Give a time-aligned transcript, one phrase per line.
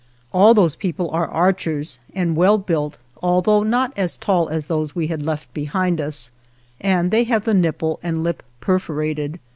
[0.33, 5.05] All those people are archers and well built, although not as tall as those we
[5.05, 6.31] had left behind us,
[6.79, 9.39] and they have the nipple and lip perforated.